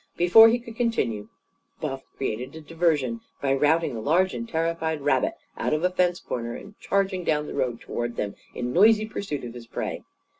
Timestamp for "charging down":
6.79-7.45